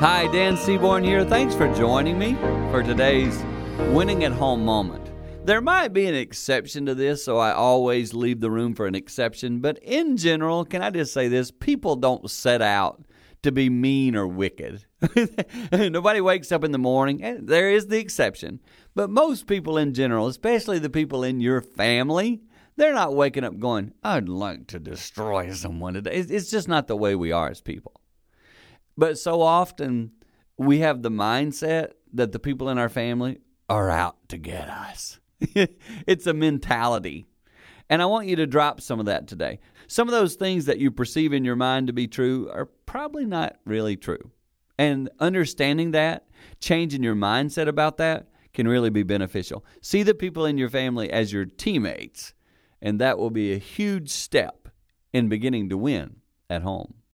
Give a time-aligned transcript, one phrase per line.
[0.00, 1.26] Hi, Dan Seaborn here.
[1.26, 2.32] Thanks for joining me
[2.70, 3.36] for today's
[3.92, 5.10] winning at home moment.
[5.44, 8.94] There might be an exception to this, so I always leave the room for an
[8.94, 9.58] exception.
[9.58, 11.50] But in general, can I just say this?
[11.50, 13.04] People don't set out
[13.42, 14.86] to be mean or wicked.
[15.70, 18.60] Nobody wakes up in the morning, there is the exception.
[18.94, 22.40] But most people in general, especially the people in your family,
[22.76, 26.12] they're not waking up going, I'd like to destroy someone today.
[26.12, 27.99] It's just not the way we are as people.
[28.96, 30.12] But so often
[30.56, 33.38] we have the mindset that the people in our family
[33.68, 35.20] are out to get us.
[35.40, 37.26] it's a mentality.
[37.88, 39.58] And I want you to drop some of that today.
[39.86, 43.24] Some of those things that you perceive in your mind to be true are probably
[43.24, 44.30] not really true.
[44.78, 46.26] And understanding that,
[46.60, 49.64] changing your mindset about that, can really be beneficial.
[49.80, 52.34] See the people in your family as your teammates,
[52.80, 54.68] and that will be a huge step
[55.12, 56.16] in beginning to win
[56.48, 56.94] at home.